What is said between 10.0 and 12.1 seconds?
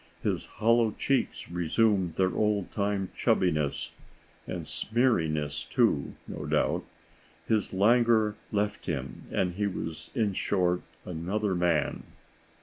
in short, another man.